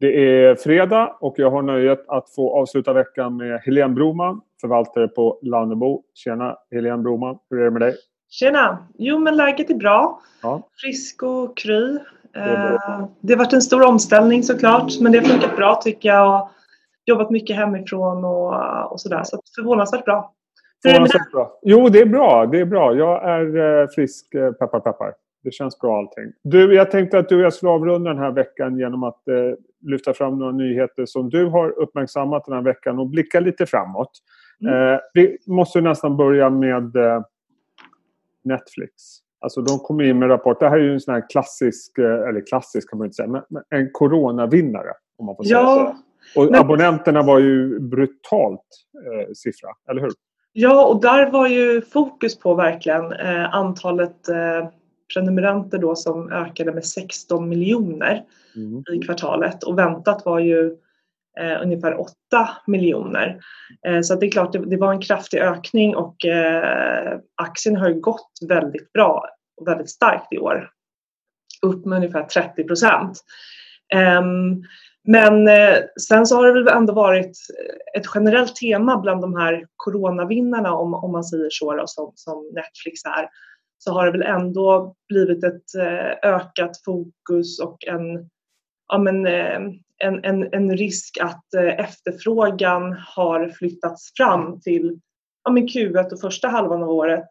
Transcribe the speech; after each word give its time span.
Det 0.00 0.06
är 0.06 0.54
fredag 0.54 1.16
och 1.20 1.34
jag 1.36 1.50
har 1.50 1.62
nöjet 1.62 2.04
att 2.08 2.34
få 2.34 2.60
avsluta 2.60 2.92
veckan 2.92 3.36
med 3.36 3.60
Helene 3.60 3.94
Broman, 3.94 4.40
förvaltare 4.60 5.08
på 5.08 5.38
Lannebo. 5.42 6.02
Tjena 6.14 6.56
Helene 6.70 7.02
Broman, 7.02 7.38
hur 7.50 7.60
är 7.60 7.64
det 7.64 7.70
med 7.70 7.80
dig? 7.80 7.94
Tjena! 8.30 8.78
Jo 8.98 9.18
men 9.18 9.36
läget 9.36 9.70
är 9.70 9.74
bra. 9.74 10.20
Ja. 10.42 10.68
Frisk 10.80 11.22
och 11.22 11.56
kry. 11.56 11.98
Det, 12.32 12.40
eh, 12.40 13.06
det 13.20 13.32
har 13.32 13.38
varit 13.38 13.52
en 13.52 13.62
stor 13.62 13.82
omställning 13.82 14.42
såklart 14.42 15.00
men 15.00 15.12
det 15.12 15.18
har 15.18 15.24
funkat 15.24 15.56
bra 15.56 15.74
tycker 15.74 16.08
jag. 16.08 16.42
Och 16.42 16.50
jobbat 17.04 17.30
mycket 17.30 17.56
hemifrån 17.56 18.24
och, 18.24 18.92
och 18.92 19.00
sådär 19.00 19.22
så 19.24 19.40
förvånansvärt 19.56 20.04
bra. 20.04 20.34
Det 20.82 21.32
bra. 21.32 21.58
Jo 21.62 21.88
det 21.88 22.00
är 22.00 22.06
bra, 22.06 22.46
det 22.46 22.60
är 22.60 22.64
bra. 22.64 22.94
Jag 22.94 23.24
är 23.24 23.80
eh, 23.82 23.88
frisk, 23.88 24.34
eh, 24.34 24.52
peppar 24.52 24.80
peppar. 24.80 25.14
Det 25.44 25.50
känns 25.50 25.78
bra 25.78 25.98
allting. 25.98 26.32
Du, 26.42 26.74
jag 26.74 26.90
tänkte 26.90 27.18
att 27.18 27.28
du 27.28 27.36
och 27.36 27.42
jag 27.42 27.54
skulle 27.54 27.72
avrunda 27.72 28.10
den 28.10 28.22
här 28.22 28.30
veckan 28.30 28.78
genom 28.78 29.02
att 29.02 29.28
eh, 29.28 29.34
lyfta 29.80 30.14
fram 30.14 30.38
några 30.38 30.52
nyheter 30.52 31.06
som 31.06 31.30
du 31.30 31.46
har 31.46 31.78
uppmärksammat 31.78 32.44
den 32.44 32.54
här 32.54 32.62
veckan 32.62 32.98
och 32.98 33.06
blicka 33.06 33.40
lite 33.40 33.66
framåt. 33.66 34.10
Mm. 34.60 34.92
Eh, 34.92 35.00
vi 35.14 35.38
måste 35.46 35.80
nästan 35.80 36.16
börja 36.16 36.50
med 36.50 36.96
eh, 36.96 37.22
Netflix. 38.44 38.92
Alltså 39.40 39.60
de 39.62 39.78
kommer 39.78 40.04
in 40.04 40.18
med 40.18 40.30
rapport. 40.30 40.60
Det 40.60 40.68
här 40.68 40.78
är 40.78 40.82
ju 40.82 40.92
en 40.92 41.00
sån 41.00 41.14
här 41.14 41.30
klassisk, 41.30 41.98
eh, 41.98 42.28
eller 42.28 42.46
klassisk 42.46 42.90
kan 42.90 42.98
man 42.98 43.06
inte 43.06 43.14
säga, 43.14 43.28
men, 43.28 43.42
men 43.48 43.62
en 43.70 43.90
coronavinnare. 43.92 44.92
Om 45.18 45.26
man 45.26 45.36
får 45.36 45.44
säga 45.44 45.58
ja, 45.58 45.96
så. 46.34 46.40
Och 46.40 46.50
men... 46.50 46.60
abonnenterna 46.60 47.22
var 47.22 47.38
ju 47.38 47.80
brutalt 47.80 48.66
eh, 49.06 49.32
siffra, 49.34 49.68
eller 49.90 50.00
hur? 50.00 50.10
Ja, 50.52 50.86
och 50.86 51.00
där 51.00 51.30
var 51.30 51.48
ju 51.48 51.80
fokus 51.80 52.38
på 52.38 52.54
verkligen 52.54 53.12
eh, 53.12 53.54
antalet 53.54 54.28
eh, 54.28 54.68
prenumeranter 55.14 55.78
då 55.78 55.96
som 55.96 56.32
ökade 56.32 56.72
med 56.72 56.84
16 56.84 57.48
miljoner 57.48 58.22
mm. 58.56 58.84
i 58.92 58.98
kvartalet 58.98 59.62
och 59.62 59.78
väntat 59.78 60.22
var 60.24 60.38
ju 60.38 60.76
eh, 61.40 61.62
ungefär 61.62 62.00
8 62.00 62.10
miljoner. 62.66 63.40
Eh, 63.86 64.00
så 64.00 64.14
det 64.14 64.26
är 64.26 64.30
klart, 64.30 64.52
det, 64.52 64.58
det, 64.58 64.76
var 64.76 64.92
en 64.92 65.00
kraftig 65.00 65.38
ökning 65.38 65.96
och 65.96 66.24
eh, 66.24 67.18
aktien 67.34 67.76
har 67.76 67.88
ju 67.88 68.00
gått 68.00 68.32
väldigt 68.48 68.92
bra 68.92 69.24
och 69.60 69.68
väldigt 69.68 69.90
starkt 69.90 70.32
i 70.32 70.38
år. 70.38 70.70
Upp 71.62 71.86
med 71.86 71.96
ungefär 71.96 72.24
30 72.24 72.64
procent. 72.64 73.20
Ehm, 73.94 74.62
men 75.04 75.48
eh, 75.48 75.76
sen 76.08 76.26
så 76.26 76.36
har 76.36 76.46
det 76.46 76.52
väl 76.52 76.76
ändå 76.76 76.92
varit 76.92 77.38
ett 77.96 78.06
generellt 78.14 78.56
tema 78.56 78.98
bland 78.98 79.20
de 79.20 79.36
här 79.36 79.66
coronavinnarna 79.76 80.74
om, 80.74 80.94
om 80.94 81.12
man 81.12 81.24
säger 81.24 81.48
så 81.50 81.74
då, 81.74 81.86
som, 81.86 82.12
som 82.14 82.50
Netflix 82.54 83.04
är 83.04 83.28
så 83.78 83.92
har 83.92 84.06
det 84.06 84.12
väl 84.12 84.22
ändå 84.22 84.94
blivit 85.08 85.44
ett 85.44 85.74
eh, 85.78 86.30
ökat 86.30 86.82
fokus 86.84 87.60
och 87.60 87.78
en, 87.86 88.30
ja 88.88 88.98
men, 88.98 89.26
eh, 89.26 89.60
en, 90.04 90.24
en, 90.24 90.48
en 90.52 90.76
risk 90.76 91.18
att 91.20 91.54
eh, 91.54 91.80
efterfrågan 91.80 92.96
har 93.14 93.48
flyttats 93.48 94.12
fram 94.16 94.60
till 94.60 95.00
ja 95.44 95.50
men 95.50 95.68
Q1 95.68 96.12
och 96.12 96.20
första 96.20 96.48
halvan 96.48 96.82
av 96.82 96.90
året 96.90 97.28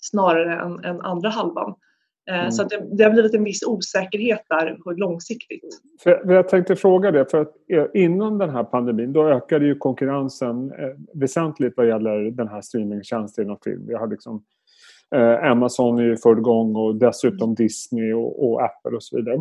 snarare 0.00 0.60
än, 0.60 0.84
än 0.84 1.00
andra 1.00 1.28
halvan. 1.28 1.74
Mm. 2.30 2.52
Så 2.52 2.64
det, 2.64 2.88
det, 2.92 3.04
har 3.04 3.10
blivit 3.10 3.34
en 3.34 3.44
viss 3.44 3.62
osäkerhet 3.66 4.42
där 4.48 4.96
långsiktigt. 4.96 5.80
För 6.02 6.32
jag 6.32 6.48
tänkte 6.48 6.76
fråga 6.76 7.10
det, 7.10 7.30
för 7.30 7.40
att 7.40 7.54
innan 7.94 8.38
den 8.38 8.50
här 8.50 8.64
pandemin 8.64 9.12
då 9.12 9.28
ökade 9.28 9.66
ju 9.66 9.74
konkurrensen 9.74 10.72
väsentligt 11.14 11.74
vad 11.76 11.88
gäller 11.88 12.30
den 12.30 12.48
här 12.48 12.60
streamingtjänsten 12.60 13.50
och 13.50 13.64
film. 13.64 13.86
Vi 13.86 13.94
har 13.94 14.06
liksom 14.06 14.44
Eh, 15.14 15.50
Amazon 15.50 15.98
är 15.98 16.02
ju 16.02 16.16
full 16.16 16.40
gång 16.40 16.76
och 16.76 16.96
dessutom 16.96 17.54
Disney 17.54 18.12
och, 18.12 18.50
och, 18.50 18.64
Apple 18.64 18.96
och 18.96 19.02
så 19.02 19.16
vidare. 19.16 19.38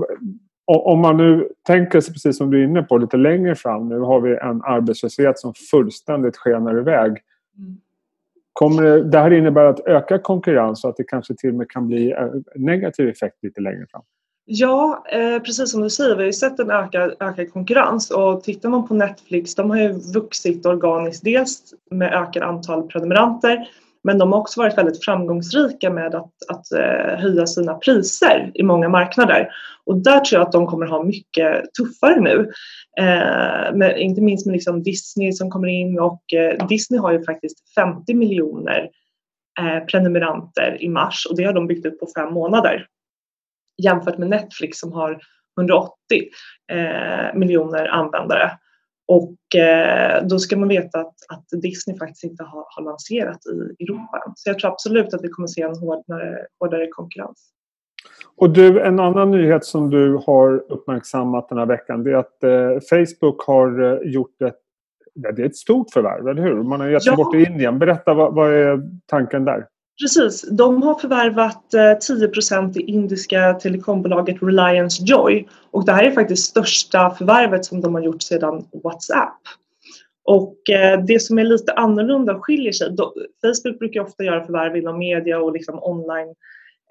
Om 0.66 1.00
man 1.00 1.18
nu 1.18 1.50
tänker 1.68 2.02
sig, 2.02 2.14
precis 2.14 2.38
som 2.38 2.52
du 2.52 2.60
är 2.60 2.64
inne 2.64 2.84
på, 2.84 2.98
lite 2.98 3.18
längre 3.18 3.56
fram. 3.56 3.90
Nu 3.90 4.00
har 4.00 4.22
vi 4.22 4.38
en 4.38 4.62
arbetslöshet 4.62 5.40
som 5.40 5.54
fullständigt 5.72 6.38
skenar 6.38 6.78
iväg. 6.78 7.12
Mm. 7.58 7.78
Kommer 8.54 8.84
det, 8.84 9.04
det 9.04 9.20
här 9.20 9.34
innebära 9.34 9.70
att 9.70 9.88
öka 9.88 10.20
konkurrens 10.20 10.82
så 10.82 10.90
att 10.90 10.98
det 10.98 11.04
kanske 11.04 11.36
till 11.36 11.50
och 11.50 11.56
med 11.56 11.70
kan 11.70 11.88
bli 11.88 12.12
en 12.12 12.44
negativ 12.56 13.10
effekt 13.10 13.44
lite 13.44 13.62
längre 13.62 13.86
fram? 13.92 14.02
Ja, 14.46 15.04
eh, 15.12 15.40
precis 15.40 15.72
som 15.72 15.82
du 15.82 15.90
säger, 15.90 16.16
vi 16.16 16.22
har 16.22 16.26
ju 16.26 16.34
sett 16.34 16.60
en 16.60 16.72
ökad, 16.72 17.14
ökad 17.20 17.54
konkurrens 17.54 18.12
och 18.12 18.44
tittar 18.44 18.70
man 18.70 18.88
på 18.88 18.94
Netflix, 18.94 19.56
de 19.56 19.70
har 19.70 19.78
ju 19.78 19.94
vuxit 20.14 20.66
organiskt, 20.66 21.24
dels 21.24 21.74
med 21.92 22.14
ökat 22.14 22.44
antal 22.44 22.88
prenumeranter 22.88 23.68
men 24.04 24.18
de 24.18 24.32
har 24.32 24.40
också 24.40 24.62
varit 24.62 24.78
väldigt 24.78 25.06
framgångsrika 25.06 25.90
med 25.90 26.16
att, 26.16 26.34
att 26.50 26.72
eh, 26.72 27.20
höja 27.20 27.48
sina 27.48 27.74
priser 27.74 28.52
i 28.54 28.64
många 28.64 28.90
marknader. 28.90 29.50
Och 29.86 29.98
där 29.98 30.20
tror 30.20 30.40
jag 30.40 30.48
att 30.48 30.52
de 30.52 30.68
kommer 30.68 30.86
ha 30.86 31.04
mycket 31.04 31.74
tuffare 31.78 32.22
nu. 32.22 32.52
Eh, 33.00 33.76
med, 33.76 33.96
inte 33.98 34.22
minst 34.22 34.46
med 34.46 34.54
liksom 34.54 34.84
Disney 34.84 35.32
som 35.32 35.50
kommer 35.50 35.68
in 35.68 36.00
och 36.00 36.34
eh, 36.34 36.68
Disney 36.68 37.00
har 37.00 37.12
ju 37.12 37.24
faktiskt 37.24 37.74
50 37.76 38.14
miljoner 38.14 38.90
eh, 39.60 39.86
prenumeranter 39.86 40.78
i 40.80 40.90
mars 40.90 41.26
och 41.30 41.38
det 41.38 41.44
har 41.44 41.54
de 41.54 41.68
byggt 41.68 41.86
upp 41.86 42.00
på 42.00 42.08
fem 42.16 42.34
månader. 42.34 42.88
Jämfört 43.84 44.18
med 44.18 44.30
Netflix 44.30 44.80
som 44.80 44.94
har 44.94 45.20
180 45.60 45.94
eh, 46.72 47.36
miljoner 47.36 47.88
användare. 47.88 48.52
Och 49.08 49.60
eh, 49.60 50.24
då 50.28 50.40
ska 50.40 50.58
man 50.58 50.70
veta 50.70 51.00
att, 51.00 51.16
att 51.30 51.62
Disney 51.62 51.98
faktiskt 51.98 52.24
inte 52.24 52.44
har, 52.44 52.66
har, 52.70 52.84
lanserat 52.84 53.40
i 53.46 53.84
Europa. 53.84 54.24
Så 54.36 54.50
jag 54.50 54.60
tror 54.60 54.72
absolut 54.72 55.14
att 55.14 55.24
vi 55.24 55.28
kommer 55.28 55.48
se 55.48 55.62
en 55.62 55.78
hårdare, 55.78 56.46
hårdare 56.60 56.88
konkurrens. 56.88 57.50
Och 58.36 58.50
du, 58.50 58.82
en 58.82 59.00
annan 59.00 59.32
nyhet 59.32 59.66
som 59.66 59.90
du 59.90 60.20
har 60.26 60.72
uppmärksammat 60.72 61.50
den 61.50 61.58
här 61.58 61.66
veckan 61.66 62.04
det 62.04 62.12
är 62.12 62.16
att 62.16 62.44
eh, 62.44 62.80
Facebook 62.90 63.44
har 63.48 63.84
eh, 63.84 64.12
gjort 64.12 64.42
ett, 64.42 64.60
det 65.16 65.42
är 65.42 65.46
ett 65.46 65.56
stort 65.56 65.92
förvärv, 65.94 66.28
eller 66.28 66.42
hur? 66.42 66.64
Man 66.64 66.80
har 66.80 66.88
gett 66.88 67.06
ja. 67.06 67.16
bort 67.16 67.32
till 67.32 67.48
Indien. 67.48 67.80
Berätta, 67.80 68.14
vad, 68.14 68.36
vad 68.36 68.54
är 68.54 68.82
tanken 69.06 69.46
där? 69.46 69.68
Precis, 70.02 70.42
de 70.42 70.84
har 70.84 71.00
förvärvat 71.00 71.70
10 72.02 72.26
eh, 72.26 72.72
i 72.76 72.82
indiska 72.82 73.54
telekombolaget 73.54 74.44
Reliance 74.44 75.04
Joy 75.04 75.48
och 75.72 75.86
det 75.86 75.92
här 75.92 76.04
är 76.04 76.12
faktiskt 76.12 76.46
största 76.46 77.16
förvärvet 77.18 77.66
som 77.66 77.82
de 77.82 77.94
har 77.96 78.02
gjort 78.02 78.22
sedan 78.22 78.66
WhatsApp. 78.84 79.40
Och 80.24 80.70
eh, 80.70 81.04
det 81.04 81.20
som 81.20 81.40
är 81.40 81.44
lite 81.44 81.74
annorlunda 81.74 82.40
skiljer 82.40 82.72
sig, 82.72 82.96
Facebook 83.46 83.80
brukar 83.80 84.02
ofta 84.02 84.24
göra 84.24 84.46
förvärv 84.46 84.78
inom 84.78 84.98
media 84.98 85.40
och 85.40 85.54
liksom 85.54 85.84
online 85.84 86.36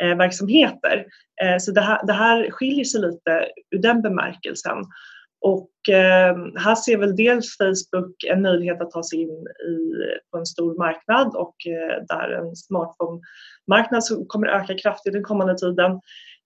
eh, 0.02 0.16
verksamheter. 0.16 1.06
Eh, 1.42 1.58
så 1.58 1.70
det 1.72 1.80
här, 1.80 2.06
det 2.06 2.12
här 2.12 2.50
skiljer 2.50 2.84
sig 2.84 3.00
lite 3.00 3.46
ur 3.70 3.78
den 3.78 4.02
bemärkelsen. 4.02 4.76
Och 5.42 5.94
eh, 5.94 6.36
här 6.56 6.74
ser 6.74 6.96
väl 6.96 7.16
dels 7.16 7.56
Facebook 7.56 8.24
en 8.24 8.42
möjlighet 8.42 8.80
att 8.82 8.90
ta 8.90 9.02
sig 9.02 9.22
in 9.22 9.46
i, 9.68 9.92
på 10.30 10.38
en 10.38 10.46
stor 10.46 10.78
marknad 10.78 11.36
och 11.36 11.56
eh, 11.66 12.04
där 12.08 12.30
en 12.30 12.56
smartphone-marknad 12.56 14.02
kommer 14.28 14.46
öka 14.46 14.78
kraftigt 14.78 15.12
den 15.12 15.22
kommande 15.22 15.58
tiden. 15.58 16.00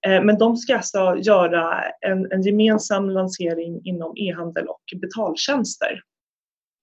Eh, 0.07 0.23
men 0.25 0.39
de 0.39 0.57
ska 0.57 0.77
alltså 0.77 1.17
göra 1.17 1.84
en, 2.01 2.33
en 2.33 2.43
gemensam 2.43 3.11
lansering 3.11 3.81
inom 3.84 4.12
e-handel 4.17 4.67
och 4.67 5.01
betaltjänster. 5.01 6.01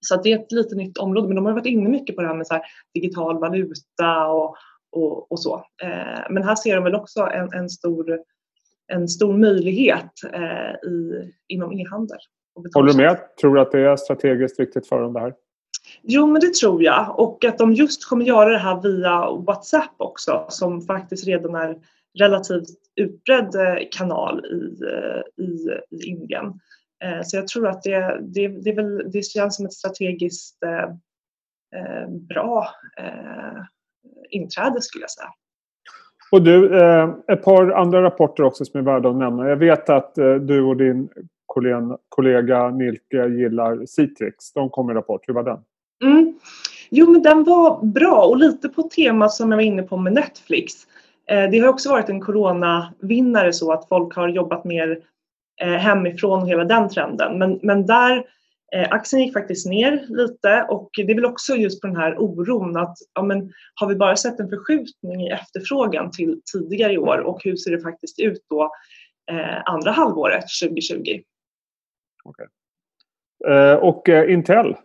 Så 0.05 0.21
det 0.21 0.31
är 0.31 0.39
ett 0.39 0.51
lite 0.51 0.75
nytt 0.75 0.97
område, 0.97 1.27
men 1.27 1.35
de 1.35 1.45
har 1.45 1.53
varit 1.53 1.65
inne 1.65 1.89
mycket 1.89 2.15
på 2.15 2.21
det 2.21 2.27
här 2.27 2.35
med 2.35 2.47
så 2.47 2.53
här 2.53 2.63
digital 2.93 3.39
valuta 3.39 4.27
och, 4.27 4.55
och, 4.91 5.31
och 5.31 5.39
så. 5.39 5.55
Eh, 5.83 6.21
men 6.29 6.43
här 6.43 6.55
ser 6.55 6.75
de 6.75 6.83
väl 6.83 6.95
också 6.95 7.19
en, 7.21 7.53
en 7.53 7.69
stor 7.69 8.19
en 8.93 9.07
stor 9.07 9.37
möjlighet 9.37 10.11
eh, 10.33 10.89
i, 10.89 11.31
inom 11.47 11.79
e-handel. 11.79 12.17
Håller 12.73 12.91
du 12.91 12.97
med? 12.97 13.17
Tror 13.41 13.55
du 13.55 13.61
att 13.61 13.71
det 13.71 13.79
är 13.79 13.95
strategiskt 13.95 14.59
viktigt 14.59 14.87
för 14.87 15.01
dem 15.01 15.13
det 15.13 15.19
här? 15.19 15.33
Jo, 16.01 16.27
men 16.27 16.41
det 16.41 16.53
tror 16.53 16.83
jag 16.83 17.19
och 17.19 17.45
att 17.45 17.57
de 17.57 17.73
just 17.73 18.09
kommer 18.09 18.25
göra 18.25 18.49
det 18.49 18.57
här 18.57 18.81
via 18.81 19.31
WhatsApp 19.31 19.95
också 19.97 20.45
som 20.49 20.81
faktiskt 20.81 21.27
redan 21.27 21.55
är 21.55 21.77
relativt 22.19 22.69
utbredd 22.95 23.55
eh, 23.55 23.87
kanal 23.91 24.45
i, 24.45 24.83
eh, 24.83 25.45
i, 25.45 25.79
i 25.89 26.05
Indien. 26.09 26.45
Eh, 27.03 27.21
så 27.23 27.37
jag 27.37 27.47
tror 27.47 27.67
att 27.67 27.83
det, 27.83 28.19
det, 28.21 28.47
det, 28.47 28.73
väl, 28.73 29.11
det 29.11 29.21
känns 29.21 29.55
som 29.55 29.65
ett 29.65 29.73
strategiskt 29.73 30.59
bra 32.09 32.69
inträde 34.29 34.81
skulle 34.81 35.03
jag 35.03 35.11
säga. 35.11 35.29
Och 36.33 36.41
du, 36.41 36.79
eh, 36.79 37.09
ett 37.27 37.43
par 37.43 37.71
andra 37.71 38.03
rapporter 38.03 38.43
också 38.43 38.65
som 38.65 38.79
är 38.79 38.83
värda 38.83 39.09
att 39.09 39.15
nämna. 39.15 39.49
Jag 39.49 39.55
vet 39.55 39.89
att 39.89 40.17
eh, 40.17 40.35
du 40.35 40.61
och 40.61 40.77
din 40.77 41.09
kollega, 42.09 42.69
Nilke 42.69 43.27
gillar 43.27 43.85
Citrix. 43.85 44.53
De 44.53 44.69
kom 44.69 44.91
i 44.91 44.93
rapport. 44.93 45.21
Hur 45.27 45.33
var 45.33 45.43
den? 45.43 45.57
Mm. 46.03 46.33
Jo, 46.89 47.11
men 47.11 47.21
den 47.21 47.43
var 47.43 47.85
bra 47.85 48.25
och 48.25 48.37
lite 48.37 48.69
på 48.69 48.83
temat 48.83 49.33
som 49.33 49.51
jag 49.51 49.57
var 49.57 49.63
inne 49.63 49.83
på 49.83 49.97
med 49.97 50.13
Netflix. 50.13 50.73
Eh, 51.29 51.49
det 51.51 51.59
har 51.59 51.67
också 51.67 51.89
varit 51.89 52.09
en 52.09 52.21
coronavinnare 52.21 53.53
så 53.53 53.71
att 53.71 53.87
folk 53.87 54.15
har 54.15 54.27
jobbat 54.27 54.63
mer 54.63 54.99
eh, 55.61 55.67
hemifrån 55.67 56.41
och 56.41 56.47
hela 56.47 56.63
den 56.63 56.89
trenden. 56.89 57.37
Men, 57.37 57.59
men 57.61 57.85
där 57.85 58.23
aktien 58.89 59.21
gick 59.21 59.33
faktiskt 59.33 59.67
ner 59.67 60.05
lite 60.09 60.65
och 60.69 60.89
det 60.95 61.11
är 61.11 61.15
väl 61.15 61.25
också 61.25 61.55
just 61.55 61.81
på 61.81 61.87
den 61.87 61.95
här 61.95 62.15
oron 62.17 62.77
att 62.77 62.97
ja, 63.13 63.23
men, 63.23 63.51
har 63.75 63.87
vi 63.87 63.95
bara 63.95 64.15
sett 64.15 64.39
en 64.39 64.49
förskjutning 64.49 65.21
i 65.21 65.29
efterfrågan 65.29 66.11
till 66.11 66.41
tidigare 66.53 66.93
i 66.93 66.97
år 66.97 67.17
och 67.17 67.43
hur 67.43 67.55
ser 67.55 67.71
det 67.71 67.81
faktiskt 67.81 68.19
ut 68.19 68.45
då 68.49 68.71
eh, 69.31 69.61
andra 69.65 69.91
halvåret 69.91 70.45
2020? 70.63 71.21
Okay. 72.23 72.47
Eh, 73.47 73.75
och 73.75 74.09
eh, 74.09 74.33
Intel? 74.33 74.75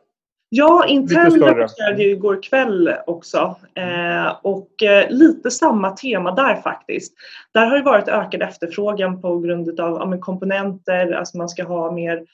Ja, 0.51 0.87
Intel 0.87 1.43
rapporterade 1.43 2.03
ju 2.03 2.11
igår 2.11 2.43
kväll 2.43 2.95
också 3.07 3.57
eh, 3.75 4.37
och 4.43 4.83
eh, 4.83 5.11
lite 5.11 5.51
samma 5.51 5.91
tema 5.91 6.35
där 6.35 6.57
faktiskt. 6.57 7.15
Där 7.55 7.67
har 7.67 7.77
det 7.77 7.83
varit 7.83 8.09
ökad 8.09 8.43
efterfrågan 8.43 9.21
på 9.23 9.39
grund 9.39 9.81
av 9.81 10.13
ja, 10.13 10.19
komponenter, 10.21 11.13
alltså 11.13 11.39
man 11.39 11.49
ska 11.49 11.65
ha 11.65 11.93
mer 11.93 12.25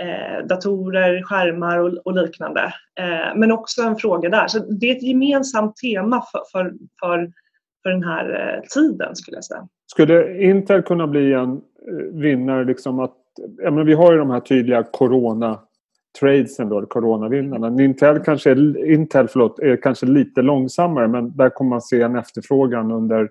eh, 0.00 0.46
datorer, 0.46 1.22
skärmar 1.22 1.78
och, 1.78 1.92
och 2.04 2.14
liknande. 2.14 2.60
Eh, 3.00 3.36
men 3.36 3.52
också 3.52 3.82
en 3.82 3.96
fråga 3.96 4.28
där. 4.28 4.46
Så 4.46 4.58
det 4.58 4.90
är 4.90 4.96
ett 4.96 5.02
gemensamt 5.02 5.76
tema 5.76 6.22
för, 6.32 6.40
för, 6.52 6.72
för, 7.00 7.32
för 7.82 7.90
den 7.90 8.04
här 8.04 8.54
eh, 8.56 8.62
tiden 8.74 9.16
skulle 9.16 9.36
jag 9.36 9.44
säga. 9.44 9.68
Skulle 9.86 10.42
Intel 10.42 10.82
kunna 10.82 11.06
bli 11.06 11.32
en 11.32 11.52
eh, 11.52 11.60
vinnare 12.12 12.64
liksom 12.64 12.98
att 12.98 13.14
ja, 13.58 13.70
men 13.70 13.86
vi 13.86 13.94
har 13.94 14.12
ju 14.12 14.18
de 14.18 14.30
här 14.30 14.40
tydliga 14.40 14.82
corona 14.82 15.58
tradesen 16.20 16.68
då, 16.68 16.86
coronavinnarna. 16.86 17.82
Intel, 17.82 18.18
kanske, 18.18 18.52
Intel 18.86 19.28
förlåt, 19.28 19.58
är 19.58 19.76
kanske 19.76 20.06
lite 20.06 20.42
långsammare 20.42 21.08
men 21.08 21.36
där 21.36 21.50
kommer 21.50 21.68
man 21.68 21.82
se 21.82 22.02
en 22.02 22.16
efterfrågan 22.16 22.92
under 22.92 23.30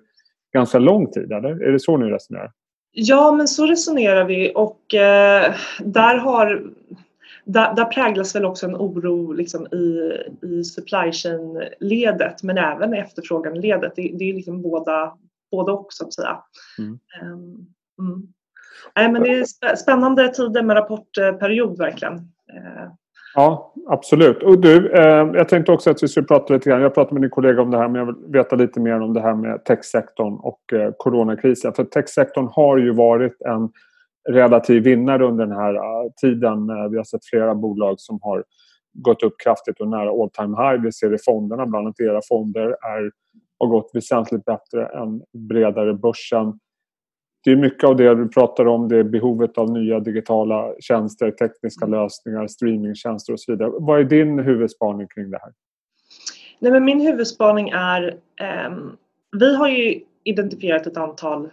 ganska 0.52 0.78
lång 0.78 1.10
tid, 1.10 1.32
eller? 1.32 1.62
Är 1.68 1.72
det 1.72 1.80
så 1.80 1.96
ni 1.96 2.10
resonerar? 2.10 2.50
Ja, 2.98 3.32
men 3.32 3.48
så 3.48 3.66
resonerar 3.66 4.24
vi 4.24 4.52
och 4.54 4.94
eh, 4.94 5.54
där 5.78 6.16
har 6.16 6.72
där, 7.44 7.74
där, 7.74 7.84
präglas 7.84 8.34
väl 8.34 8.44
också 8.44 8.66
en 8.66 8.76
oro 8.76 9.32
liksom 9.32 9.66
i, 9.66 10.12
i 10.42 10.64
supply 10.64 11.12
chain-ledet 11.12 12.42
men 12.42 12.58
även 12.58 12.94
efterfrågan-ledet. 12.94 13.92
Det, 13.96 14.12
det 14.18 14.30
är 14.30 14.34
liksom 14.34 14.62
båda, 14.62 15.18
båda 15.50 15.72
också 15.72 16.04
så 16.04 16.06
att 16.06 16.14
säga. 16.14 16.38
Mm. 16.78 16.98
Um, 17.22 17.66
mm. 18.00 18.32
Nej, 18.94 19.12
men 19.12 19.22
det 19.22 19.38
är 19.38 19.76
spännande 19.76 20.28
tider 20.28 20.62
med 20.62 20.76
rapportperiod 20.76 21.78
verkligen. 21.78 22.14
Eh, 22.52 22.92
Ja, 23.38 23.74
absolut. 23.88 24.42
Och 24.42 24.60
du, 24.60 24.92
eh, 24.92 25.30
jag 25.34 25.48
tänkte 25.48 25.72
också 25.72 25.90
att 25.90 26.02
vi 26.02 26.08
skulle 26.08 26.26
prata 26.26 26.54
lite 26.54 26.70
grann. 26.70 26.82
Jag 26.82 26.94
pratade 26.94 27.14
med 27.14 27.22
din 27.22 27.30
kollega 27.30 27.62
om 27.62 27.70
det 27.70 27.78
här 27.78 27.88
men 27.88 27.98
jag 27.98 28.06
vill 28.06 28.32
veta 28.32 28.56
lite 28.56 28.80
mer 28.80 29.00
om 29.00 29.14
det 29.14 29.20
här 29.20 29.34
med 29.34 29.64
techsektorn 29.64 30.34
och 30.34 30.72
eh, 30.72 30.92
coronakrisen. 30.98 31.72
För 31.72 31.84
techsektorn 31.84 32.48
har 32.52 32.78
ju 32.78 32.92
varit 32.92 33.42
en 33.42 33.70
relativ 34.28 34.82
vinnare 34.82 35.24
under 35.24 35.46
den 35.46 35.56
här 35.56 35.74
uh, 35.74 36.10
tiden. 36.20 36.70
Uh, 36.70 36.88
vi 36.90 36.96
har 36.96 37.04
sett 37.04 37.24
flera 37.24 37.54
bolag 37.54 38.00
som 38.00 38.18
har 38.22 38.44
gått 38.92 39.22
upp 39.22 39.34
kraftigt 39.44 39.80
och 39.80 39.88
nära 39.88 40.10
all 40.10 40.30
time 40.30 40.56
high. 40.62 40.82
Vi 40.82 40.92
ser 40.92 41.14
i 41.14 41.18
fonderna, 41.18 41.66
bland 41.66 41.86
annat 41.86 42.00
era 42.00 42.20
fonder, 42.28 42.66
är, 42.66 43.10
har 43.58 43.66
gått 43.66 43.90
väsentligt 43.94 44.44
bättre 44.44 44.86
än 44.86 45.22
bredare 45.48 45.94
börsen 45.94 46.58
det 47.46 47.52
är 47.52 47.56
mycket 47.56 47.84
av 47.84 47.96
det 47.96 48.14
du 48.14 48.28
pratar 48.28 48.66
om. 48.66 48.88
Det 48.88 48.96
är 48.96 49.02
behovet 49.02 49.58
av 49.58 49.70
nya 49.70 50.00
digitala 50.00 50.74
tjänster, 50.80 51.30
tekniska 51.30 51.84
mm. 51.84 52.00
lösningar, 52.00 52.46
streamingtjänster 52.46 53.32
och 53.32 53.40
så 53.40 53.52
vidare. 53.52 53.70
Vad 53.72 54.00
är 54.00 54.04
din 54.04 54.38
huvudspaning 54.38 55.08
kring 55.08 55.30
det 55.30 55.38
här? 55.38 55.52
Nej, 56.58 56.72
men 56.72 56.84
min 56.84 57.00
huvudspaning 57.00 57.68
är... 57.68 58.08
Eh, 58.40 58.76
vi 59.38 59.56
har 59.56 59.68
ju 59.68 60.00
identifierat 60.24 60.86
ett 60.86 60.96
antal 60.96 61.48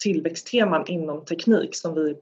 tillväxtteman 0.00 0.84
inom 0.86 1.24
teknik 1.24 1.76
som 1.76 1.94
vi 1.94 2.14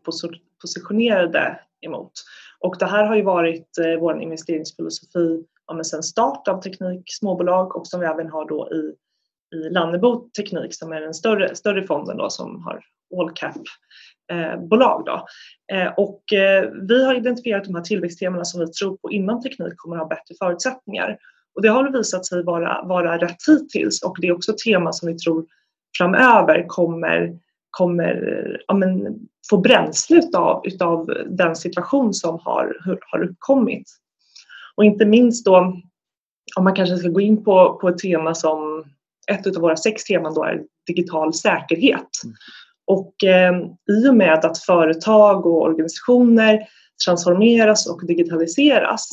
positionerade 0.63 1.61
emot. 1.81 2.13
Och 2.61 2.77
det 2.79 2.87
här 2.87 3.05
har 3.05 3.17
ju 3.17 3.23
varit 3.23 3.79
eh, 3.79 4.01
vår 4.01 4.21
investeringsfilosofi 4.23 5.45
ja, 5.67 5.85
sedan 5.85 6.03
start 6.03 6.49
av 6.49 6.63
teknik, 6.63 7.03
småbolag 7.07 7.77
och 7.77 7.87
som 7.87 8.01
vi 8.01 8.07
även 8.07 8.31
har 8.31 8.49
då 8.49 8.69
i 8.73 8.95
i 9.55 9.71
Lannebo 9.71 10.29
Teknik 10.37 10.75
som 10.75 10.93
är 10.93 11.01
den 11.01 11.15
större, 11.15 11.55
större 11.55 11.87
fonden 11.87 12.17
då, 12.17 12.31
som 12.31 12.65
har 12.65 12.85
all 13.21 13.31
cap 13.35 13.57
eh, 14.33 14.61
bolag. 14.61 15.03
Då. 15.07 15.27
Eh, 15.77 15.93
och 15.97 16.33
eh, 16.33 16.71
vi 16.89 17.05
har 17.05 17.15
identifierat 17.15 17.65
de 17.65 17.75
här 17.75 17.83
tillväxttemana 17.83 18.45
som 18.45 18.61
vi 18.61 18.73
tror 18.73 18.97
på 18.97 19.11
inom 19.11 19.43
teknik 19.43 19.73
kommer 19.77 19.97
att 19.97 20.03
ha 20.03 20.09
bättre 20.09 20.35
förutsättningar. 20.39 21.19
Och 21.55 21.63
det 21.63 21.69
har 21.69 21.91
visat 21.91 22.27
sig 22.27 22.43
vara, 22.43 22.83
vara 22.83 23.19
rätt 23.19 23.37
hittills 23.49 24.03
och 24.03 24.17
det 24.21 24.27
är 24.27 24.33
också 24.33 24.55
tema 24.65 24.93
som 24.93 25.09
vi 25.09 25.19
tror 25.19 25.47
framöver 25.99 26.65
kommer, 26.69 27.39
kommer 27.71 28.43
eh, 28.45 28.61
ja, 28.67 28.75
men, 28.75 29.19
få 29.51 29.59
bränsle 29.59 30.19
utav, 30.19 30.63
utav 30.65 31.13
den 31.27 31.57
situation 31.57 32.15
som 32.15 32.39
har, 32.43 32.77
har 33.11 33.23
uppkommit. 33.23 33.91
Och 34.77 34.85
inte 34.85 35.07
minst 35.07 35.45
då 35.45 35.83
om 36.57 36.65
man 36.65 36.75
kanske 36.75 36.97
ska 36.97 37.09
gå 37.09 37.21
in 37.21 37.45
på, 37.45 37.79
på 37.81 37.89
ett 37.89 37.99
tema 37.99 38.35
som 38.35 38.85
ett 39.33 39.57
av 39.57 39.63
våra 39.63 39.77
sex 39.77 40.05
teman 40.05 40.35
då 40.35 40.45
är 40.45 40.63
digital 40.87 41.35
säkerhet. 41.35 42.09
Mm. 42.25 42.37
Och 42.87 43.25
eh, 43.25 43.53
i 43.91 44.09
och 44.09 44.15
med 44.15 44.45
att 44.45 44.59
företag 44.59 45.47
och 45.47 45.63
organisationer 45.63 46.69
transformeras 47.05 47.87
och 47.87 48.07
digitaliseras, 48.07 49.09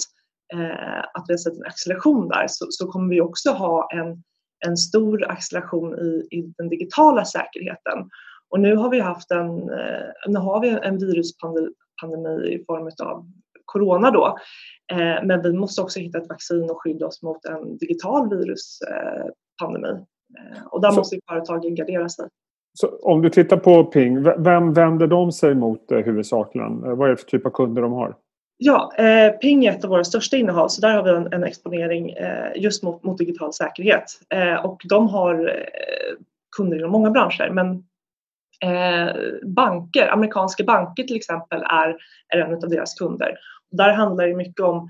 eh, 0.53 0.99
att 1.13 1.25
vi 1.27 1.33
har 1.33 1.37
sett 1.37 1.57
en 1.57 1.65
acceleration 1.65 2.27
där, 2.27 2.45
så, 2.49 2.65
så, 2.69 2.87
kommer 2.87 3.09
vi 3.09 3.21
också 3.21 3.51
ha 3.51 3.89
en, 3.93 4.23
en 4.65 4.77
stor 4.77 5.31
acceleration 5.31 5.99
i, 5.99 6.27
i 6.37 6.53
den 6.57 6.69
digitala 6.69 7.25
säkerheten. 7.25 8.09
Och 8.49 8.59
nu 8.59 8.75
har 8.75 8.89
vi 8.89 8.99
haft 8.99 9.31
en, 9.31 9.69
eh, 9.69 10.05
nu 10.27 10.39
har 10.39 10.61
vi 10.61 10.69
en 10.69 10.97
viruspandemi 10.97 12.47
i 12.47 12.63
form 12.67 13.07
av 13.07 13.25
corona 13.65 14.11
då. 14.11 14.37
Eh, 14.91 15.23
men 15.23 15.41
vi 15.41 15.53
måste 15.53 15.81
också 15.81 15.99
hitta 15.99 16.17
ett 16.17 16.29
vaccin 16.29 16.69
och 16.69 16.81
skydda 16.81 17.07
oss 17.07 17.21
mot 17.21 17.45
en 17.45 17.77
digital 17.77 18.29
viruspandemi. 18.29 20.05
Eh, 20.39 20.65
och 20.71 20.81
där 20.81 20.91
måste 20.91 21.19
företagen 21.29 21.75
gardera 21.75 22.09
sig. 22.09 22.29
Så 22.73 22.87
om 23.01 23.21
du 23.21 23.29
tittar 23.29 23.57
på 23.57 23.83
Ping, 23.83 24.23
vem 24.23 24.73
vänder 24.73 25.07
de 25.07 25.31
sig 25.31 25.55
mot 25.55 25.91
eh, 25.91 25.97
huvudsakligen? 25.97 26.83
Eh, 26.83 26.95
vad 26.95 27.07
är 27.07 27.11
det 27.11 27.17
för 27.17 27.25
typ 27.25 27.45
av 27.45 27.49
kunder 27.49 27.81
de 27.81 27.93
har? 27.93 28.15
Ja, 28.57 28.93
eh, 28.97 29.31
Ping 29.31 29.65
är 29.65 29.71
ett 29.71 29.83
av 29.83 29.89
våra 29.89 30.03
största 30.03 30.37
innehav 30.37 30.67
så 30.67 30.81
där 30.81 30.95
har 30.95 31.03
vi 31.03 31.09
en, 31.09 31.33
en 31.33 31.43
exponering 31.43 32.09
eh, 32.09 32.51
just 32.55 32.83
mot, 32.83 33.03
mot, 33.03 33.17
digital 33.17 33.53
säkerhet. 33.53 34.03
Eh, 34.29 34.65
och 34.65 34.81
de 34.89 35.07
har 35.07 35.47
eh, 35.47 36.15
kunder 36.57 36.77
inom 36.77 36.91
många 36.91 37.09
branscher 37.09 37.49
men 37.49 37.83
eh, 38.63 39.15
banker, 39.43 40.13
amerikanska 40.13 40.63
banker 40.63 41.03
till 41.03 41.15
exempel 41.15 41.61
är, 41.61 41.97
är 42.29 42.39
en 42.39 42.53
av 42.53 42.69
deras 42.69 42.93
kunder. 42.93 43.37
Och 43.71 43.77
där 43.77 43.93
handlar 43.93 44.27
det 44.27 44.35
mycket 44.35 44.65
om 44.65 44.89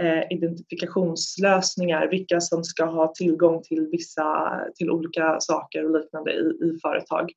Eh, 0.00 0.22
identifikationslösningar, 0.30 2.08
vilka 2.10 2.40
som 2.40 2.64
ska 2.64 2.84
ha 2.84 3.12
tillgång 3.14 3.62
till 3.62 3.88
vissa, 3.92 4.60
till 4.74 4.90
olika 4.90 5.36
saker 5.40 5.84
och 5.84 6.00
liknande 6.00 6.32
i, 6.32 6.44
i 6.44 6.78
företag. 6.82 7.30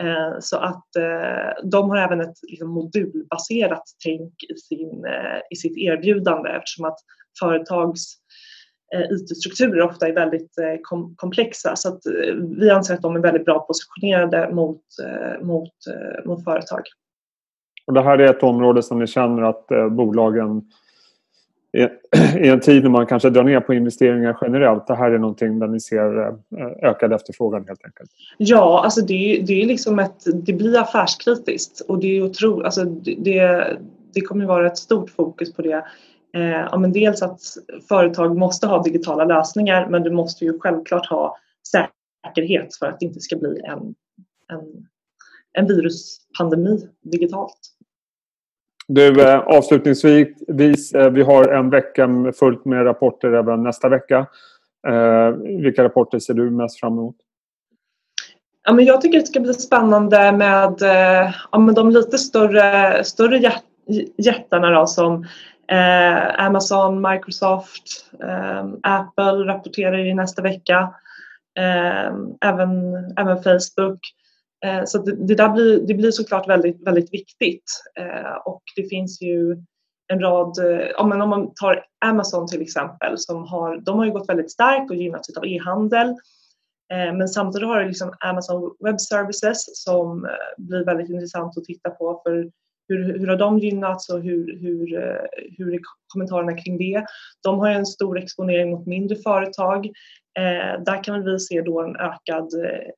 Eh, 0.00 0.38
så 0.40 0.56
att 0.56 0.96
eh, 0.96 1.68
de 1.70 1.90
har 1.90 1.96
även 1.96 2.20
ett 2.20 2.36
liksom, 2.48 2.68
modulbaserat 2.68 3.82
tänk 4.04 4.32
i, 4.48 4.56
sin, 4.56 5.04
eh, 5.04 5.40
i 5.50 5.56
sitt 5.56 5.78
erbjudande 5.78 6.50
eftersom 6.50 6.84
att 6.84 6.98
företags 7.40 8.14
eh, 8.94 9.00
IT-strukturer 9.00 9.82
ofta 9.82 10.08
är 10.08 10.12
väldigt 10.12 10.58
eh, 10.58 10.78
kom 10.82 11.14
komplexa 11.16 11.76
så 11.76 11.88
att 11.88 12.06
eh, 12.06 12.34
vi 12.58 12.70
anser 12.70 12.94
att 12.94 13.02
de 13.02 13.16
är 13.16 13.20
väldigt 13.20 13.44
bra 13.44 13.58
positionerade 13.60 14.54
mot, 14.54 14.82
eh, 15.04 15.46
mot, 15.46 15.72
mot 16.24 16.44
företag. 16.44 16.82
Och 17.86 17.94
det 17.94 18.02
här 18.02 18.18
är 18.18 18.30
ett 18.30 18.42
område 18.42 18.82
som 18.82 18.98
ni 18.98 19.06
känner 19.06 19.42
att 19.42 19.66
bolagen 19.90 20.62
i 22.38 22.48
en 22.48 22.60
tid 22.60 22.82
när 22.82 22.90
man 22.90 23.06
kanske 23.06 23.30
drar 23.30 23.44
ner 23.44 23.60
på 23.60 23.74
investeringar 23.74 24.38
generellt. 24.40 24.86
Det 24.86 24.94
här 24.94 25.10
är 25.10 25.18
någonting 25.18 25.58
där 25.58 25.66
ni 25.66 25.80
ser 25.80 26.28
eh, 26.28 26.34
ökad 26.82 27.12
efterfrågan 27.12 27.64
helt 27.68 27.84
enkelt. 27.84 28.10
Ja, 28.38 28.84
alltså 28.84 29.00
det, 29.00 29.42
det 29.46 29.62
är 29.62 29.66
liksom 29.66 29.98
ett, 29.98 30.24
det 30.34 30.52
blir 30.52 30.78
affärskritiskt 30.78 31.80
och 31.80 31.98
det 32.00 32.06
är 32.06 32.22
otro, 32.22 32.62
alltså 32.62 32.84
det, 32.84 33.66
det 34.14 34.20
kommer 34.20 34.46
vara 34.46 34.66
ett 34.66 34.78
stort 34.78 35.10
fokus 35.10 35.52
på 35.52 35.62
det. 35.62 35.84
Eh, 36.34 36.42
ja, 36.42 36.78
men 36.78 36.92
dels 36.92 37.22
att 37.22 37.40
företag 37.88 38.36
måste 38.36 38.66
ha 38.66 38.82
digitala 38.82 39.24
lösningar 39.24 39.88
men 39.90 40.02
du 40.02 40.10
måste 40.10 40.44
ju 40.44 40.58
självklart 40.58 41.06
ha 41.06 41.36
säkerhet 41.72 42.76
för 42.76 42.86
att 42.86 43.00
det 43.00 43.06
inte 43.06 43.20
ska 43.20 43.36
bli 43.36 43.60
en, 43.64 43.94
en, 44.52 44.86
en 45.52 45.66
viruspandemi 45.66 46.88
digitalt. 47.02 47.58
Du, 48.94 49.22
eh, 49.22 49.38
avslutningsvis, 49.38 50.92
eh, 50.92 51.10
vi 51.10 51.22
har 51.22 51.48
en 51.48 51.70
vecka 51.70 52.08
fullt 52.38 52.64
med 52.64 52.84
rapporter 52.84 53.32
även 53.32 53.62
nästa 53.62 53.88
vecka. 53.88 54.26
Eh, 54.88 55.30
vilka 55.62 55.84
rapporter 55.84 56.18
ser 56.18 56.34
du 56.34 56.50
mest 56.50 56.80
fram 56.80 56.92
emot? 56.92 57.16
Ja, 58.64 58.72
men 58.72 58.84
jag 58.84 59.00
tycker 59.00 59.18
det 59.18 59.26
ska 59.26 59.40
bli 59.40 59.54
spännande 59.54 60.32
med, 60.32 60.74
ja, 61.52 61.58
med 61.58 61.74
de 61.74 61.90
lite 61.90 62.18
större, 62.18 63.04
större 63.04 63.52
jättarna 64.16 64.70
då, 64.70 64.86
som 64.86 65.24
eh, 65.68 66.46
Amazon, 66.46 67.10
Microsoft, 67.10 68.10
eh, 68.22 68.64
Apple 68.82 69.52
rapporterar 69.54 69.98
i 69.98 70.14
nästa 70.14 70.42
vecka. 70.42 70.94
Eh, 71.58 72.14
även, 72.40 72.94
även 73.16 73.42
Facebook. 73.42 74.00
Eh, 74.66 74.82
så 74.84 74.98
det, 74.98 75.26
det, 75.26 75.34
där 75.34 75.48
blir, 75.48 75.80
det 75.86 75.94
blir 75.94 76.10
såklart 76.10 76.48
väldigt, 76.48 76.86
väldigt 76.86 77.12
viktigt 77.12 77.64
eh, 77.98 78.36
och 78.44 78.62
det 78.76 78.88
finns 78.88 79.22
ju 79.22 79.56
en 80.12 80.20
rad, 80.20 80.58
eh, 80.58 80.86
ja, 80.96 81.06
men 81.06 81.20
om 81.20 81.28
man 81.30 81.54
tar 81.54 81.84
Amazon 82.04 82.46
till 82.46 82.62
exempel, 82.62 83.18
som 83.18 83.44
har, 83.44 83.76
de 83.80 83.98
har 83.98 84.04
ju 84.04 84.12
gått 84.12 84.28
väldigt 84.28 84.52
starkt 84.52 84.90
och 84.90 84.96
gynnats 84.96 85.36
av 85.36 85.46
e-handel. 85.46 86.14
Men 86.92 87.28
samtidigt 87.28 87.68
har 87.68 87.80
du 87.80 87.88
liksom 87.88 88.14
Amazon 88.20 88.76
Web 88.84 89.00
Services 89.00 89.84
som 89.84 90.26
blir 90.58 90.84
väldigt 90.84 91.10
intressant 91.10 91.58
att 91.58 91.64
titta 91.64 91.90
på 91.90 92.20
för 92.24 92.50
hur, 92.88 93.18
hur 93.18 93.26
har 93.26 93.36
de 93.36 93.58
gynnats 93.58 94.08
och 94.08 94.22
hur, 94.22 94.58
hur, 94.60 94.86
hur 95.58 95.74
är 95.74 95.80
kommentarerna 96.12 96.56
kring 96.56 96.78
det? 96.78 97.04
De 97.42 97.58
har 97.58 97.68
ju 97.68 97.74
en 97.74 97.86
stor 97.86 98.18
exponering 98.18 98.70
mot 98.70 98.86
mindre 98.86 99.16
företag. 99.16 99.90
Eh, 100.38 100.82
där 100.82 101.04
kan 101.04 101.24
vi 101.24 101.38
se 101.38 101.62
då 101.62 101.80
en 101.80 101.96
ökad 101.96 102.50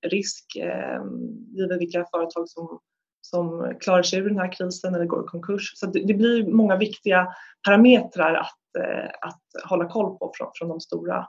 risk 0.02 0.56
eh, 0.56 1.02
givet 1.50 1.80
vilka 1.80 2.04
företag 2.12 2.48
som 2.48 2.78
som 3.22 3.74
klarar 3.80 4.02
sig 4.02 4.18
ur 4.18 4.28
den 4.28 4.38
här 4.38 4.52
krisen 4.52 4.94
eller 4.94 5.04
går 5.04 5.24
i 5.24 5.26
konkurs. 5.26 5.72
Så 5.74 5.86
det, 5.86 6.06
det 6.06 6.14
blir 6.14 6.46
många 6.46 6.76
viktiga 6.76 7.28
parametrar 7.66 8.34
att, 8.34 8.82
eh, 8.84 9.10
att 9.20 9.68
hålla 9.68 9.88
koll 9.88 10.18
på 10.18 10.32
från, 10.34 10.48
från 10.54 10.68
de 10.68 10.80
stora 10.80 11.26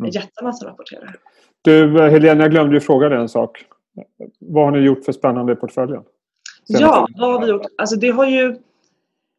mm. 0.00 0.10
jättarna 0.10 0.52
som 0.52 0.68
rapporterar. 0.68 1.16
Du 1.62 2.00
Helena, 2.10 2.44
jag 2.44 2.50
glömde 2.50 2.74
ju 2.74 2.80
fråga 2.80 3.08
dig 3.08 3.18
en 3.18 3.28
sak. 3.28 3.64
Vad 4.38 4.64
har 4.64 4.70
ni 4.70 4.78
gjort 4.78 5.04
för 5.04 5.12
spännande 5.12 5.52
i 5.52 5.56
portföljen? 5.56 6.02
Ja, 6.66 7.08
vad 7.18 7.32
har 7.32 7.40
vi 7.40 7.50
gjort? 7.50 7.66
Alltså 7.78 7.96
det 7.96 8.10
har 8.10 8.26
ju 8.26 8.56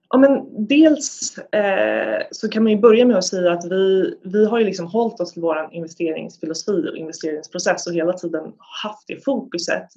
Ja, 0.10 0.18
men 0.18 0.68
dels 0.68 1.38
eh, 1.38 2.22
så 2.32 2.50
kan 2.50 2.63
man 2.63 2.72
ju 2.72 2.78
börja 2.78 3.06
med 3.06 3.18
att 3.18 3.25
säga 3.25 3.51
att 3.51 3.72
vi, 3.72 4.16
vi 4.24 4.46
har 4.46 4.60
ju 4.60 4.66
liksom 4.66 4.88
hållit 4.88 5.20
oss 5.20 5.34
till 5.34 5.42
vår 5.42 5.70
investeringsfilosofi 5.72 6.89
och 6.89 6.98
investeringsprocess 6.98 7.88
och 7.88 7.94
hela 7.94 8.13
tiden 8.13 8.54
haft 8.84 9.08
det 9.08 9.24
fokuset 9.25 9.88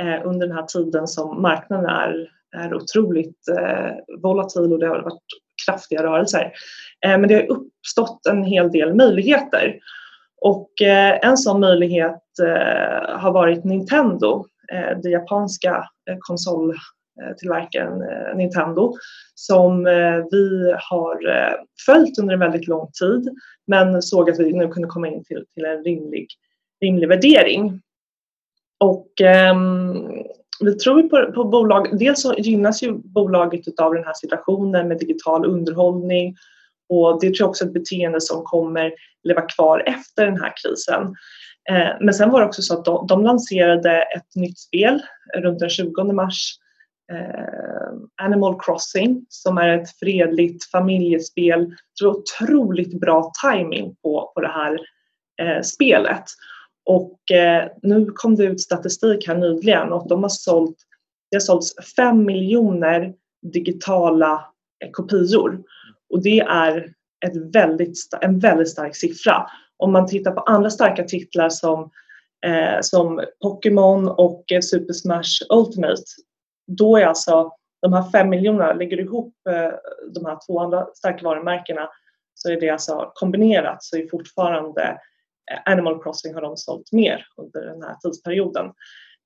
eh, 0.00 0.26
under 0.26 0.46
den 0.46 0.56
här 0.56 0.66
tiden 0.66 1.06
som 1.06 1.42
marknaden 1.42 1.86
är, 1.86 2.28
är 2.56 2.74
otroligt 2.74 3.48
eh, 3.48 4.20
volatil 4.22 4.72
och 4.72 4.78
det 4.78 4.86
har 4.86 5.02
varit 5.02 5.22
kraftiga 5.66 6.02
rörelser. 6.02 6.52
Eh, 7.06 7.18
men 7.18 7.28
det 7.28 7.34
har 7.34 7.50
uppstått 7.50 8.26
en 8.26 8.44
hel 8.44 8.70
del 8.70 8.94
möjligheter 8.94 9.78
och 10.40 10.82
eh, 10.82 11.18
en 11.22 11.36
sån 11.36 11.60
möjlighet 11.60 12.22
eh, 12.42 13.18
har 13.18 13.32
varit 13.32 13.64
Nintendo, 13.64 14.44
eh, 14.72 14.98
det 15.02 15.10
japanska 15.10 15.88
eh, 16.10 16.16
konsol 16.20 16.74
Eh, 17.22 17.36
tillverkaren 17.36 18.02
eh, 18.02 18.36
Nintendo 18.36 18.94
som 19.34 19.86
eh, 19.86 20.24
vi 20.30 20.74
har 20.78 21.18
följt 21.86 22.18
under 22.18 22.34
en 22.34 22.40
väldigt 22.40 22.66
lång 22.66 22.90
tid 23.00 23.28
men 23.66 24.02
såg 24.02 24.30
att 24.30 24.38
vi 24.38 24.52
nu 24.52 24.68
kunde 24.68 24.88
komma 24.88 25.08
in 25.08 25.24
till, 25.24 25.44
till 25.54 25.64
en 25.64 25.84
rimlig, 25.84 26.26
rimlig 26.80 27.08
värdering. 27.08 27.80
Och 28.80 29.20
eh, 29.20 29.54
vi 30.60 30.74
tror 30.74 31.02
på, 31.02 31.32
på 31.32 31.44
bolag, 31.44 31.98
dels 31.98 32.22
så 32.22 32.34
gynnas 32.34 32.82
ju 32.82 32.92
bolaget 32.92 33.80
av 33.80 33.94
den 33.94 34.04
här 34.04 34.14
situationen 34.14 34.88
med 34.88 34.98
digital 34.98 35.44
underhållning 35.44 36.36
och 36.88 37.20
det 37.20 37.26
tror 37.26 37.40
jag 37.40 37.48
också 37.48 37.64
är 37.64 37.68
ett 37.68 37.74
beteende 37.74 38.20
som 38.20 38.42
kommer 38.44 38.92
leva 39.22 39.42
kvar 39.42 39.82
efter 39.86 40.26
den 40.26 40.40
här 40.40 40.52
krisen. 40.62 41.02
Eh, 41.70 41.96
men 42.00 42.14
sen 42.14 42.30
var 42.30 42.40
det 42.40 42.46
också 42.46 42.62
så 42.62 42.78
att 42.78 42.84
de, 42.84 43.06
de 43.06 43.24
lanserade 43.24 44.02
ett 44.02 44.36
nytt 44.36 44.58
spel 44.58 45.02
runt 45.36 45.58
den 45.58 45.70
20 45.70 46.12
mars 46.12 46.58
eh, 47.12 48.24
Animal 48.26 48.60
Crossing 48.60 49.26
som 49.28 49.58
är 49.58 49.68
ett 49.68 49.98
fredligt 49.98 50.70
familjespel. 50.70 51.64
Det 52.00 52.04
var 52.04 52.16
otroligt 52.16 53.00
bra 53.00 53.32
timing 53.44 53.96
på, 54.02 54.32
på 54.34 54.40
det 54.40 54.48
här 54.48 54.80
eh, 55.42 55.62
spelet. 55.62 56.24
Och 56.84 57.30
eh, 57.30 57.68
nu 57.82 58.06
kom 58.14 58.36
det 58.36 58.44
ut 58.44 58.60
statistik 58.60 59.28
här 59.28 59.38
nyligen 59.38 59.92
och 59.92 60.08
de 60.08 60.22
har 60.22 60.30
sålt, 60.30 60.76
det 61.30 61.36
har 61.36 61.40
sålts 61.40 61.74
5 61.96 62.24
miljoner 62.24 63.14
digitala 63.52 64.32
eh, 64.84 64.90
kopior 64.90 65.62
och 66.10 66.22
det 66.22 66.40
är 66.40 66.94
ett 67.26 67.54
väldigt, 67.54 67.98
en 68.20 68.38
väldigt 68.38 68.70
stark 68.70 68.96
siffra. 68.96 69.46
Om 69.76 69.92
man 69.92 70.06
tittar 70.06 70.30
på 70.30 70.40
andra 70.40 70.70
starka 70.70 71.04
titlar 71.04 71.48
som, 71.48 71.90
eh, 72.46 72.80
som 72.80 73.24
Pokémon 73.42 74.08
och 74.08 74.52
eh, 74.52 74.60
Super 74.60 74.92
Smash 74.92 75.42
Ultimate 75.50 76.02
då 76.66 76.96
är 76.96 77.06
alltså 77.06 77.52
de 77.84 77.92
här 77.92 78.02
fem 78.02 78.28
miljonerna, 78.28 78.72
lägger 78.72 78.96
du 78.96 79.02
ihop 79.02 79.34
eh, 79.50 79.72
de 80.14 80.24
här 80.24 80.38
två 80.46 80.60
andra 80.60 80.86
starka 80.94 81.24
varumärkena 81.24 81.88
så 82.34 82.50
är 82.50 82.60
det 82.60 82.70
alltså 82.70 83.12
kombinerat 83.14 83.82
så 83.82 83.96
är 83.96 84.08
fortfarande 84.10 84.82
eh, 85.52 85.72
Animal 85.72 86.02
Crossing 86.02 86.34
har 86.34 86.40
de 86.40 86.56
sålt 86.56 86.92
mer 86.92 87.26
under 87.36 87.66
den 87.66 87.82
här 87.82 87.94
tidsperioden. 87.94 88.66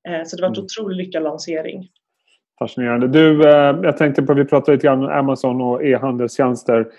Eh, 0.08 0.24
så 0.24 0.36
det 0.36 0.42
var 0.42 0.48
en 0.48 0.54
mm. 0.54 0.64
otroligt 0.64 0.96
lyckad 0.96 1.22
lansering. 1.22 1.88
Fascinerande. 2.58 3.08
Du, 3.08 3.42
jag 3.82 3.96
tänkte 3.96 4.22
på, 4.22 4.34
vi 4.34 4.44
pratade 4.44 4.72
lite 4.72 4.86
grann 4.86 5.04
om 5.04 5.10
Amazon 5.10 5.60
och 5.60 5.84
e-handelstjänster. 5.84 6.92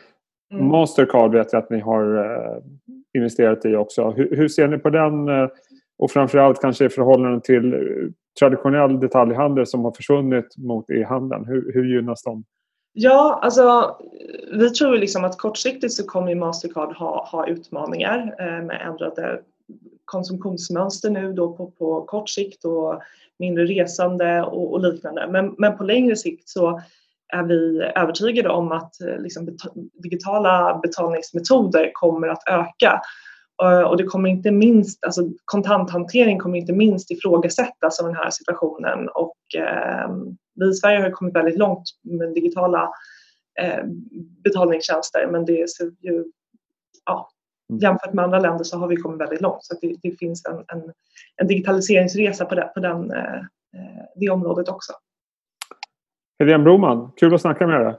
Mm. 0.53 0.67
Mastercard 0.67 1.31
vet 1.31 1.53
jag 1.53 1.63
att 1.63 1.69
ni 1.69 1.79
har 1.79 2.61
investerat 3.17 3.65
i 3.65 3.75
också. 3.75 4.11
Hur, 4.11 4.35
hur 4.35 4.47
ser 4.47 4.67
ni 4.67 4.77
på 4.77 4.89
den 4.89 5.29
och 5.97 6.11
framförallt 6.11 6.61
kanske 6.61 6.85
i 6.85 6.89
förhållande 6.89 7.41
till 7.41 7.73
traditionell 8.39 8.99
detaljhandel 8.99 9.67
som 9.67 9.85
har 9.85 9.91
försvunnit 9.91 10.57
mot 10.57 10.89
e-handeln? 10.89 11.45
Hur, 11.45 11.73
hur 11.73 11.95
gynnas 11.95 12.23
de? 12.23 12.43
Ja, 12.93 13.39
alltså 13.43 13.95
vi 14.53 14.69
tror 14.69 14.97
liksom 14.97 15.23
att 15.23 15.37
kortsiktigt 15.37 15.93
så 15.93 16.05
kommer 16.05 16.35
Mastercard 16.35 16.93
ha, 16.93 17.25
ha 17.31 17.47
utmaningar 17.47 18.35
eh, 18.39 18.65
med 18.65 18.81
ändrade 18.87 19.39
konsumtionsmönster 20.05 21.09
nu 21.09 21.33
då 21.33 21.53
på, 21.53 21.71
på 21.71 22.01
kort 22.01 22.29
sikt 22.29 22.65
och 22.65 23.01
mindre 23.39 23.65
resande 23.65 24.43
och, 24.43 24.73
och 24.73 24.79
liknande. 24.79 25.27
Men, 25.31 25.55
men 25.57 25.77
på 25.77 25.83
längre 25.83 26.15
sikt 26.15 26.49
så 26.49 26.81
är 27.33 27.43
vi 27.43 27.81
övertygade 27.95 28.49
om 28.49 28.71
att 28.71 29.01
eh, 29.01 29.17
liksom, 29.19 29.57
digitala 30.03 30.79
betalningsmetoder 30.83 31.91
kommer 31.93 32.27
att 32.27 32.43
öka 32.47 33.01
och 33.59 33.97
det 33.97 34.03
kommer 34.03 34.29
inte 34.29 34.51
minst, 34.51 35.05
alltså 35.05 35.21
kontanthantering 35.45 36.39
kommer 36.39 36.57
inte 36.57 36.73
minst 36.73 37.11
ifrågasättas 37.11 37.99
av 37.99 38.05
den 38.05 38.15
här 38.15 38.29
situationen 38.29 39.09
och 39.09 39.37
eh, 39.57 40.09
vi 40.55 40.69
i 40.69 40.73
Sverige 40.73 41.01
har 41.01 41.11
kommit 41.11 41.35
väldigt 41.35 41.57
långt 41.57 41.83
med 42.03 42.33
digitala 42.33 42.91
eh, 43.61 43.83
betalningstjänster 44.43 45.27
men 45.31 45.45
det 45.45 45.69
ser 45.69 45.85
ju, 45.85 46.25
ja, 47.05 47.29
mm. 47.69 47.79
jämfört 47.79 48.13
med 48.13 48.25
andra 48.25 48.39
länder 48.39 48.63
så 48.63 48.77
har 48.77 48.87
vi 48.87 48.95
kommit 48.95 49.21
väldigt 49.21 49.41
långt 49.41 49.63
så 49.63 49.75
det, 49.81 49.95
det, 50.01 50.11
finns 50.11 50.45
en, 50.45 50.57
en, 50.57 50.93
en 51.35 51.47
digitaliseringsresa 51.47 52.45
på, 52.45 52.55
det, 52.55 52.71
på 52.73 52.79
den, 52.79 53.11
eh, 53.11 53.39
eh 53.39 54.05
det 54.15 54.29
området 54.29 54.69
också. 54.69 54.93
Helene 56.39 56.63
Broman, 56.63 57.11
kul 57.17 57.33
att 57.33 57.41
snacka 57.41 57.67
med 57.67 57.81
dig. 57.81 57.95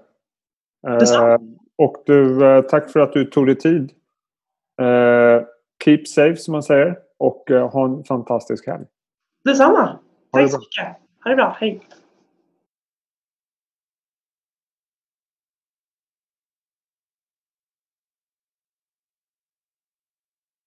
Eh, 0.89 1.39
och 1.79 2.03
du, 2.07 2.47
eh, 2.47 2.63
tack 2.63 2.91
för 2.91 3.01
att 3.01 3.13
du 3.13 3.25
tog 3.25 3.47
dig 3.47 3.57
tid 3.57 3.93
Eh, 4.81 4.87
keep 5.85 6.07
safe 6.07 6.37
som 6.37 6.53
man 6.53 6.63
säger 6.63 6.99
och 7.19 7.51
eh, 7.51 7.71
ha 7.71 7.85
en 7.85 8.05
fantastisk 8.05 8.67
helg. 8.67 8.85
Detsamma. 9.45 9.99
Tack 10.33 10.51
så 10.51 10.59
mycket. 10.59 10.87
Ha 11.25 11.31
det 11.31 11.37
bra. 11.37 11.57
Hej. 11.61 11.81